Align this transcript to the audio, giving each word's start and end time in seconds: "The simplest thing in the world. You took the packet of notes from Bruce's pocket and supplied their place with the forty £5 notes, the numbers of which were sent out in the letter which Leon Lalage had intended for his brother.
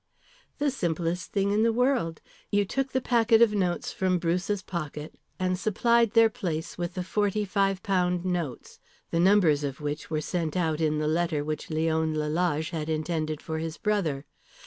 "The 0.57 0.71
simplest 0.71 1.31
thing 1.31 1.51
in 1.51 1.61
the 1.61 1.71
world. 1.71 2.21
You 2.51 2.65
took 2.65 2.91
the 2.91 3.01
packet 3.01 3.39
of 3.39 3.53
notes 3.53 3.93
from 3.93 4.17
Bruce's 4.17 4.63
pocket 4.63 5.13
and 5.39 5.59
supplied 5.59 6.13
their 6.13 6.27
place 6.27 6.75
with 6.75 6.95
the 6.95 7.03
forty 7.03 7.45
£5 7.45 8.25
notes, 8.25 8.79
the 9.11 9.19
numbers 9.19 9.63
of 9.63 9.79
which 9.79 10.09
were 10.09 10.19
sent 10.19 10.57
out 10.57 10.81
in 10.81 10.97
the 10.97 11.07
letter 11.07 11.43
which 11.43 11.69
Leon 11.69 12.15
Lalage 12.15 12.71
had 12.71 12.89
intended 12.89 13.41
for 13.43 13.59
his 13.59 13.77
brother. 13.77 14.25